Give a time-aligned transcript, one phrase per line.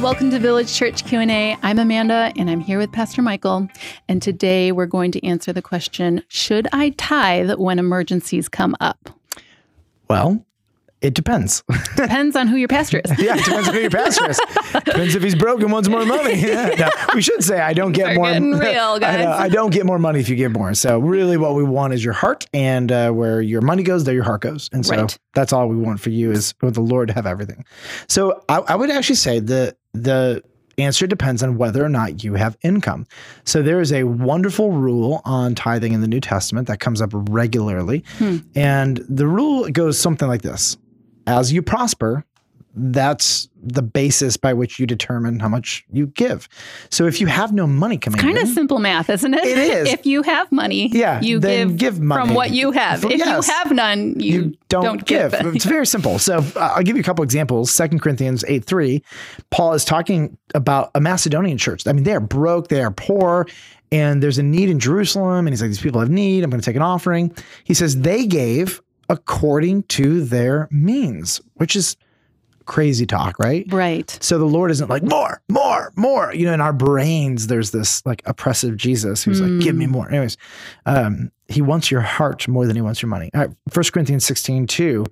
[0.00, 1.56] welcome to Village Church Q&A.
[1.62, 3.68] I'm Amanda and I'm here with Pastor Michael,
[4.08, 9.10] and today we're going to answer the question, should I tithe when emergencies come up?
[10.08, 10.44] Well,
[11.00, 11.62] it depends.
[11.96, 13.10] Depends on who your pastor is.
[13.22, 14.40] yeah, it depends on who your pastor is.
[14.84, 16.34] Depends if he's broke and wants more money.
[16.48, 16.74] Yeah.
[16.76, 18.26] No, we should say I don't get We're more.
[18.32, 19.26] getting real, I, know, guys.
[19.26, 20.74] I don't get more money if you give more.
[20.74, 24.14] So really, what we want is your heart, and uh, where your money goes, there
[24.14, 24.68] your heart goes.
[24.72, 25.18] And so Right.
[25.34, 27.64] that's all we want for you is for the Lord to have everything.
[28.08, 30.42] So I, I would actually say the the
[30.78, 33.06] answer depends on whether or not you have income.
[33.44, 37.10] So there is a wonderful rule on tithing in the New Testament that comes up
[37.12, 38.38] regularly, hmm.
[38.54, 40.76] and the rule goes something like this:
[41.26, 42.24] as you prosper,
[42.74, 46.48] that's the basis by which you determine how much you give.
[46.90, 49.44] So if you have no money coming it's Kind in, of simple math, isn't it?
[49.44, 49.88] It is.
[49.92, 52.26] if you have money, Yeah, you give, give money.
[52.26, 53.04] from what you have.
[53.04, 53.48] If yes.
[53.48, 55.32] you have none, you, you don't, give.
[55.32, 55.46] give.
[55.54, 56.18] it's very simple.
[56.18, 57.70] So uh, I'll give you a couple examples.
[57.70, 59.02] Second Corinthians 8 3,
[59.50, 61.86] Paul is talking about a Macedonian church.
[61.86, 63.46] I mean, they are broke, they are poor,
[63.90, 65.46] and there's a need in Jerusalem.
[65.46, 66.44] And he's like, These people have need.
[66.44, 67.34] I'm going to take an offering.
[67.64, 71.96] He says they gave according to their means, which is
[72.68, 73.66] crazy talk, right?
[73.72, 74.16] Right.
[74.20, 76.32] So the Lord isn't like more, more, more.
[76.32, 80.08] You know, in our brains, there's this like oppressive Jesus who's like, give me more.
[80.08, 80.36] Anyways,
[80.86, 83.30] um, he wants your heart more than he wants your money.
[83.34, 85.04] All right, 1 Corinthians 16, 2.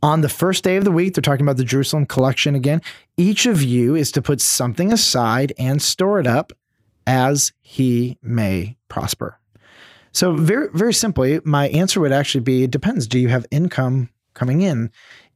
[0.00, 2.80] On the first day of the week, they're talking about the Jerusalem collection again.
[3.16, 6.52] Each of you is to put something aside and store it up
[7.06, 9.40] as he may prosper.
[10.12, 13.06] So very, very simply, my answer would actually be it depends.
[13.06, 14.90] Do you have income coming in?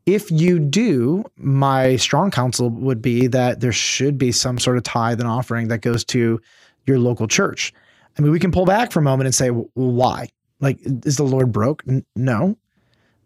[0.05, 4.83] If you do, my strong counsel would be that there should be some sort of
[4.83, 6.41] tithe and offering that goes to
[6.87, 7.73] your local church.
[8.19, 10.29] I mean, we can pull back for a moment and say, well, why?
[10.61, 11.83] Like, is the Lord broke?
[11.89, 12.57] N- no.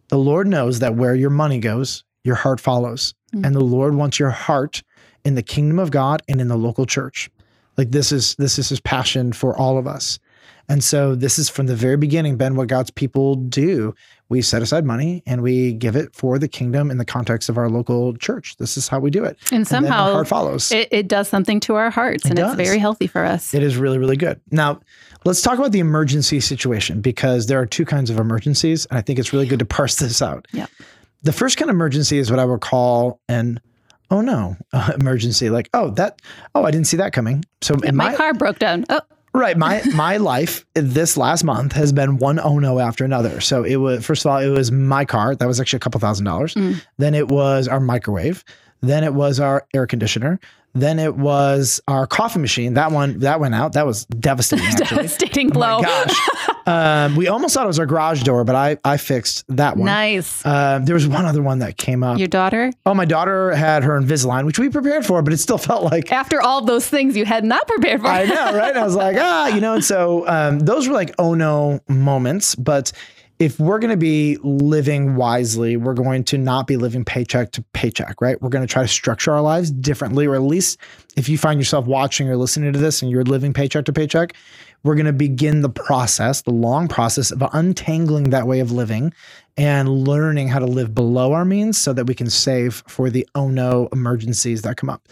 [0.08, 3.14] The Lord knows that where your money goes, your heart follows.
[3.32, 3.44] Hmm.
[3.44, 4.82] And the Lord wants your heart
[5.24, 7.30] in the kingdom of God and in the local church.
[7.76, 10.18] Like this is this is his passion for all of us.
[10.68, 13.94] And so this is from the very beginning been what God's people do.
[14.28, 17.58] We set aside money and we give it for the kingdom in the context of
[17.58, 18.56] our local church.
[18.56, 19.38] This is how we do it.
[19.52, 20.72] And our somehow heart follows.
[20.72, 22.52] It, it does something to our hearts, and does.
[22.52, 23.54] it's very healthy for us.
[23.54, 24.40] It is really, really good.
[24.50, 24.80] Now,
[25.24, 28.86] let's talk about the emergency situation because there are two kinds of emergencies.
[28.86, 30.46] And I think it's really good to parse this out.
[30.52, 30.66] Yeah.
[31.22, 33.60] The first kind of emergency is what I would call an
[34.10, 35.50] oh no uh, emergency.
[35.50, 36.20] Like, oh, that,
[36.54, 37.44] oh, I didn't see that coming.
[37.60, 38.84] So in my, my, car broke down.
[38.88, 39.00] Oh,
[39.36, 39.56] Right.
[39.56, 43.40] My my life this last month has been one oh no after another.
[43.40, 45.36] So it was first of all, it was my car.
[45.36, 46.54] That was actually a couple thousand dollars.
[46.54, 46.82] Mm.
[46.96, 48.44] Then it was our microwave.
[48.80, 50.38] Then it was our air conditioner.
[50.74, 52.74] Then it was our coffee machine.
[52.74, 53.72] That one that went out.
[53.72, 55.80] That was devastating devastating Oh blow.
[55.80, 56.28] gosh.
[56.66, 59.86] um, we almost thought it was our garage door, but I I fixed that one.
[59.86, 60.44] Nice.
[60.44, 62.18] Um, there was one other one that came up.
[62.18, 65.56] Your daughter, oh, my daughter had her Invisalign, which we prepared for, but it still
[65.56, 68.08] felt like after all those things you had not prepared for.
[68.08, 68.76] I know, right?
[68.76, 72.54] I was like, ah, you know, and so um, those were like oh no moments.
[72.54, 72.92] But
[73.38, 77.62] if we're going to be living wisely, we're going to not be living paycheck to
[77.74, 78.40] paycheck, right?
[78.40, 80.78] We're going to try to structure our lives differently, or at least
[81.16, 84.34] if you find yourself watching or listening to this and you're living paycheck to paycheck,
[84.84, 89.12] we're going to begin the process, the long process of untangling that way of living
[89.58, 93.26] and learning how to live below our means so that we can save for the
[93.34, 95.08] oh no emergencies that come up.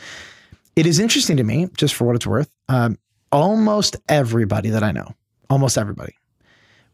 [0.77, 2.51] It is interesting to me, just for what it's worth.
[2.69, 2.99] Um,
[3.31, 5.15] almost everybody that I know,
[5.51, 6.15] almost everybody,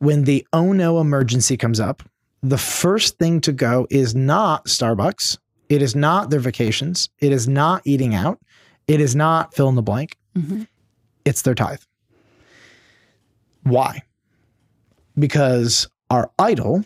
[0.01, 2.03] when the oh no emergency comes up,
[2.43, 5.39] the first thing to go is not Starbucks.
[5.69, 7.09] It is not their vacations.
[7.21, 8.41] It is not eating out.
[8.89, 10.17] It is not fill in the blank.
[10.37, 10.67] Mhm.
[11.25, 11.81] It's their tithe.
[13.63, 14.03] Why?
[15.19, 16.85] Because our idol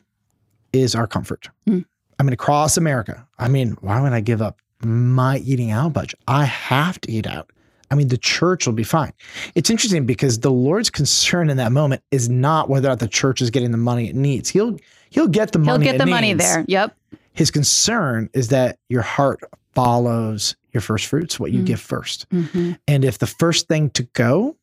[0.72, 1.48] is our comfort.
[1.68, 1.84] Mm.
[2.18, 6.18] I mean, across America, I mean, why would I give up my eating out budget?
[6.26, 7.50] I have to eat out.
[7.90, 9.12] I mean, the church will be fine.
[9.54, 13.08] It's interesting because the Lord's concern in that moment is not whether or not the
[13.08, 14.48] church is getting the money it needs.
[14.50, 14.76] He'll
[15.10, 15.84] he'll get the He'll money.
[15.84, 16.64] get it the money there.
[16.66, 16.96] Yep.
[17.34, 19.40] His concern is that your heart
[19.74, 21.66] follows your first fruits, what you Mm.
[21.66, 22.26] give first.
[22.30, 24.56] hmm And if the first thing to go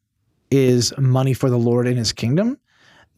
[0.49, 2.57] is money for the Lord and his kingdom,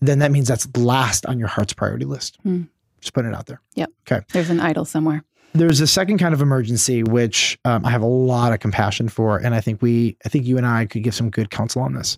[0.02, 2.38] then that means that's last on your heart's priority list.
[2.44, 2.64] Hmm.
[3.00, 3.62] Just putting it out there.
[3.76, 3.90] Yep.
[4.12, 4.26] Okay.
[4.32, 5.24] There's an idol somewhere.
[5.54, 9.38] There's a second kind of emergency which um, I have a lot of compassion for,
[9.38, 11.94] and I think we, I think you and I could give some good counsel on
[11.94, 12.18] this.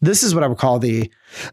[0.00, 1.10] This is what I would call the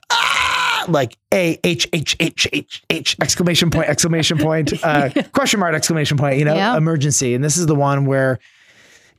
[0.09, 5.75] ah, like a h h h h h exclamation point exclamation point uh, question mark
[5.75, 6.37] exclamation point.
[6.39, 6.75] You know, Yeah.
[6.77, 8.39] emergency, and this is the one where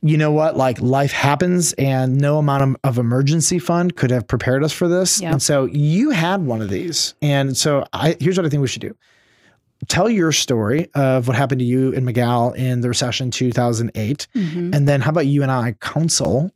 [0.01, 4.27] you know what, like life happens, and no amount of, of emergency fund could have
[4.27, 5.19] prepared us for this.
[5.19, 5.31] Yeah.
[5.31, 8.67] And so you had one of these, and so I here's what I think we
[8.67, 8.95] should do
[9.87, 14.27] tell your story of what happened to you and Miguel in the recession 2008.
[14.35, 14.75] Mhm.
[14.75, 16.51] And then how about you and I counsel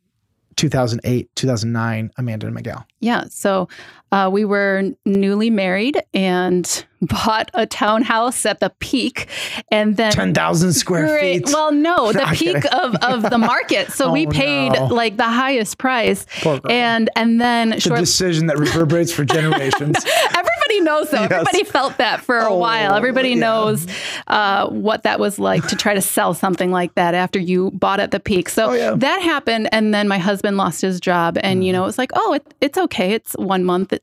[0.55, 2.85] 2008, 2009, Amanda and Miguel?
[2.99, 3.25] Yeah.
[3.29, 3.69] So
[4.11, 6.85] uh, we were newly married and
[7.25, 9.27] bought a townhouse at the peak,
[9.71, 11.45] and then 10,000 square Great.
[11.47, 11.53] feet.
[11.53, 13.91] Well, no, the peak of, of the market.
[13.91, 14.85] So we Oh, paid no.
[14.87, 16.25] like the highest price,
[16.69, 17.99] and and then a short.
[17.99, 19.95] decision that reverberates for generations.
[20.35, 21.21] Everybody knows though.
[21.21, 21.31] Yes.
[21.31, 22.93] Everybody felt that for a Oh, while.
[22.95, 23.35] Everybody yeah.
[23.35, 23.87] knows
[24.27, 27.99] uh, what that was like to try to sell something like that after you bought
[27.99, 28.49] at the peak.
[28.49, 28.91] So Oh, yeah.
[28.91, 28.99] Mm.
[28.99, 32.11] that happened, and then my husband lost his job, and you know it was like,
[32.13, 33.13] oh, it, it's okay.
[33.13, 33.93] It's one month.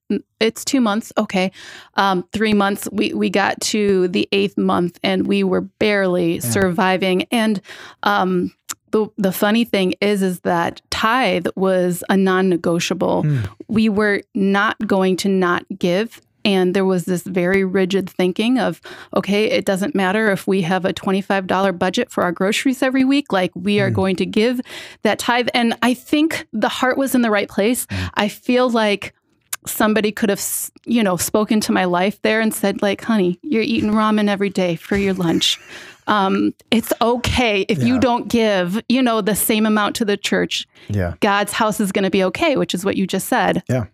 [0.41, 1.13] It, it's two months.
[1.19, 1.51] Okay,
[1.95, 2.89] um, three months.
[2.93, 7.25] We we got to the eighth month, and we were barely surviving.
[7.31, 7.61] And
[8.03, 8.53] um,
[8.91, 13.23] the the funny thing is, is that tithe was a non-negotiable.
[13.23, 13.39] Hmm.
[13.69, 16.21] We were not going to not give.
[16.45, 18.81] And there was this very rigid thinking of,
[19.17, 23.33] okay, it doesn't matter if we have a $25 budget for our groceries every week,
[23.33, 23.95] like we are Mm.
[23.95, 24.61] going to give
[25.03, 25.49] that tithe.
[25.55, 27.87] And I think the heart was in the right place.
[27.87, 28.11] Mm.
[28.15, 29.13] I feel like
[29.67, 30.43] somebody could have,
[30.85, 34.51] you know, spoken to my life there and said, like, honey, you're eating ramen every
[34.51, 35.59] day for your lunch.
[36.07, 40.67] Um, it's okay if you don't give, you know, the same amount to the church.
[40.89, 41.15] yeah.
[41.21, 43.63] God's house is going to be okay, which is what you just said.
[43.69, 43.87] Yeah.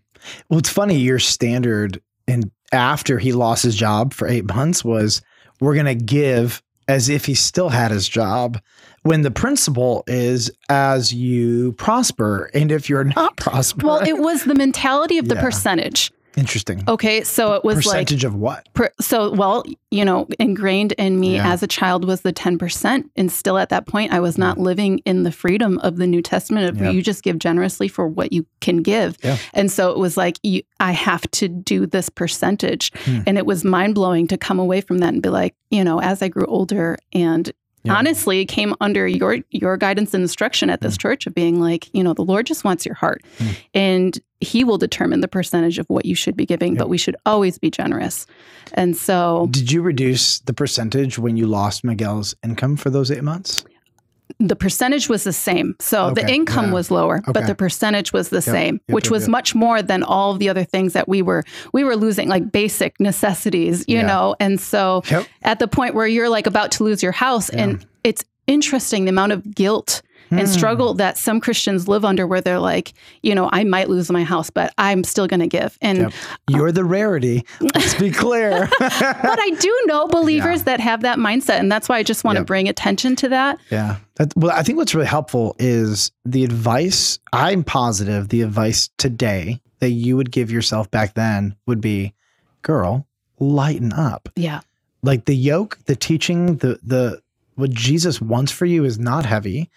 [0.49, 0.99] Well, it's funny.
[0.99, 5.23] Your standard and after he lost his job for eight months was
[5.61, 8.61] we're going to give as if he still had his job.
[9.03, 14.45] When the principle is as you prosper, and if you're not prosper, Well, it was
[14.45, 15.41] the mentality of the Yeah.
[15.43, 16.13] percentage.
[16.35, 16.83] interesting.
[16.89, 18.67] Okay, so it was like Percentage of what?
[18.73, 21.53] per, so well, you know, ingrained in me Yeah.
[21.53, 25.01] as a child was the 10% and still at that point I was not living
[25.05, 28.47] in the freedom of the New Testament of you just give generously for what you
[28.63, 29.19] can give.
[29.23, 29.37] Yeah.
[29.53, 33.19] And so it was like you, I have to do this percentage Hmm.
[33.27, 36.23] and it was mind-blowing to come away from that and be like, you know, as
[36.23, 37.53] I grew older and
[37.85, 37.95] Yeah.
[37.97, 41.93] honestly it came under your your guidance and instruction at this church of being like
[41.93, 43.57] you know the lord just wants your heart Mm.
[43.75, 47.17] and he will determine the percentage of what you should be giving but we should
[47.27, 48.27] always be generous
[48.75, 53.25] and so Did you reduce the percentage when you lost Miguel's income for those eight
[53.25, 53.65] months?
[54.49, 56.73] The percentage was the same so the income yeah.
[56.73, 59.31] was lower but the percentage was the same yep, which yep, was yep.
[59.31, 62.51] much more than all of the other things that we were we were losing like
[62.51, 64.07] basic necessities you Yeah.
[64.07, 65.27] know and so Yep.
[65.43, 69.11] at the point where you're like about to lose your house and it's interesting the
[69.11, 70.53] amount of guilt and Hmm.
[70.53, 72.93] struggle that some Christians live under where they're like,
[73.23, 75.79] you know, I might lose my house, but I'm still going to give.
[75.81, 76.13] And Yep.
[76.51, 77.45] You're the rarity.
[77.75, 78.69] Let's be clear.
[78.79, 82.37] but I do know believers that have that mindset and that's why I just want
[82.37, 82.47] to Yep.
[82.47, 83.59] bring attention to that.
[83.71, 83.97] Yeah.
[84.17, 87.19] That, well, I think what's really helpful is the advice.
[87.33, 92.13] I'm positive the advice today that you would give yourself back then would be,
[92.63, 93.07] girl,
[93.41, 94.29] lighten up.
[94.37, 94.61] Yeah.
[95.03, 97.21] Like the yoke, the teaching, the the
[97.57, 99.69] what Jesus wants for you is not heavy,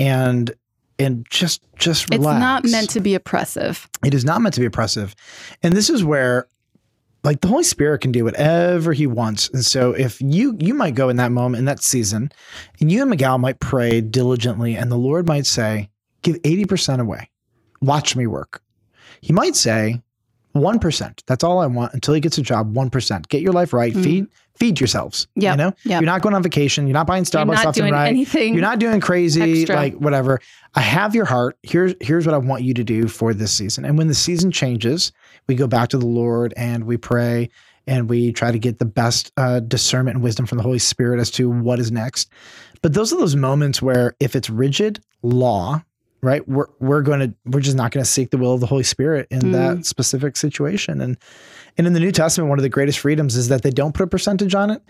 [0.00, 0.52] and
[0.98, 2.34] and just just relax.
[2.36, 3.88] It's not meant to be oppressive.
[4.04, 5.14] It is not meant to be oppressive.
[5.62, 6.48] And this is where
[7.22, 9.50] like the Holy Spirit can do whatever he wants.
[9.50, 12.32] And so if you you might go in that moment in that season
[12.80, 15.90] and you and Miguel might pray diligently and the Lord might say,
[16.22, 17.30] give 80% away.
[17.82, 18.62] Watch me work.
[19.20, 20.00] He might say
[20.54, 21.22] 1%.
[21.26, 23.28] That's all I want until he gets a job, 1%.
[23.28, 23.92] Get your life right.
[23.92, 24.02] Mhm.
[24.04, 24.26] Feed
[24.56, 25.26] feed yourselves.
[25.36, 25.72] Yep, You know?
[25.84, 26.02] yep.
[26.02, 28.08] You're not going on vacation, you're not buying You're Starbucks not doing and right.
[28.08, 28.52] anything.
[28.52, 29.74] You're not doing crazy, extra.
[29.74, 30.38] like whatever.
[30.74, 31.56] I have your heart.
[31.62, 33.86] Here's here's what I want you to do for this season.
[33.86, 35.12] And when the season changes,
[35.46, 37.48] we go back to the Lord and we pray
[37.86, 41.20] and we try to get the best uh, discernment and wisdom from the Holy Spirit
[41.20, 42.30] as to what is next.
[42.82, 45.82] But those are those moments where if it's rigid law,
[46.22, 48.66] right, we're we're going to we're just not going to seek the will of the
[48.66, 49.52] Holy Spirit in Mm.
[49.52, 51.00] that specific situation.
[51.00, 51.16] And
[51.78, 54.02] and in the New Testament, one of the greatest freedoms is that they don't put
[54.04, 54.82] a percentage on it,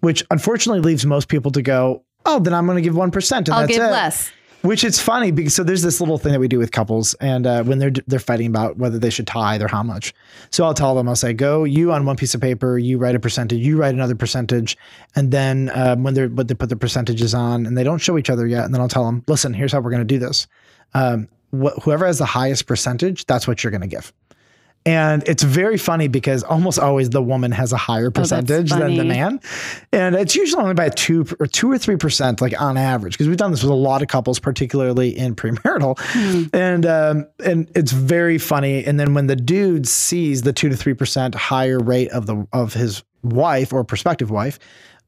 [0.00, 3.48] which unfortunately leaves most people to go, oh, then I'm going to give one percent
[3.48, 3.90] and I'll that's give it.
[3.90, 4.30] less.
[4.62, 7.46] Which it's funny because so there's this little thing that we do with couples, and
[7.46, 10.12] uh, when they're they're fighting about whether they should tithe or how much.
[10.50, 13.14] So I'll tell them, I'll say, go you on one piece of paper, you write
[13.14, 14.76] a percentage, you write another percentage,
[15.16, 18.18] and then um, when they're when they put the percentages on, and they don't show
[18.18, 20.18] each other yet, and then I'll tell them, listen, here's how we're going to do
[20.18, 20.46] this.
[20.92, 24.12] Um, wh- whoever has the highest percentage, that's what you're going to give.
[24.86, 29.04] And it's very funny because almost always the woman has a higher percentage than the
[29.04, 29.40] man.
[29.92, 33.28] And it's usually only by two or two or three percent, like on average, because
[33.28, 35.98] we've done this with a lot of couples, particularly in premarital.
[36.54, 38.82] And um, and it's very funny.
[38.84, 42.46] And then when the dude sees the two to three percent higher rate of the
[42.52, 44.58] of his wife or prospective wife,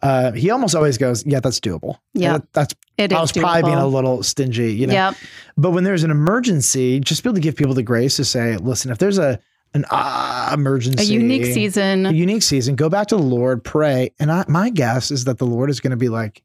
[0.02, 1.96] uh, he almost always goes, "Yeah, that's doable.
[2.12, 2.34] Yeah.
[2.34, 5.14] That- that's It I was probably being a little stingy, you know." Yep.
[5.56, 8.56] But when there's an emergency, just be able to give people the grace to say,
[8.58, 9.38] listen, if there's a
[9.74, 12.06] an ah emergency, A unique season.
[12.06, 12.76] a unique season.
[12.76, 15.80] Go back to the Lord, pray, and I, my guess is that the Lord is
[15.80, 16.42] going to be like,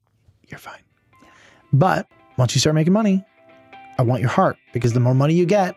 [0.47, 0.81] "You're fine."
[1.73, 2.07] But
[2.37, 3.23] once you start making money,
[3.99, 5.75] I want your heart because the more money you get,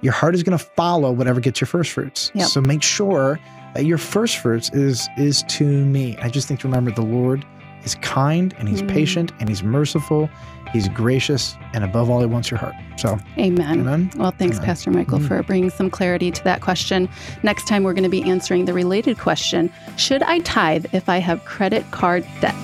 [0.00, 2.32] your heart is going to follow whatever gets your first fruits.
[2.34, 2.48] Yep.
[2.48, 3.38] So make sure
[3.74, 6.16] that your first fruits is is to me.
[6.18, 7.44] I just think to remember the Lord
[7.88, 8.88] is kind and He's Mm.
[8.88, 10.28] patient and He's merciful.
[10.72, 12.74] He's gracious, and above all, He wants your heart.
[12.96, 13.80] So, Amen.
[13.80, 14.10] amen.
[14.16, 14.66] Well, thanks, Amen.
[14.66, 15.28] Pastor Michael, Mm.
[15.28, 17.08] for bringing some clarity to that question.
[17.42, 21.18] Next time, we're going to be answering the related question Should I tithe if I
[21.18, 22.54] have credit card debt?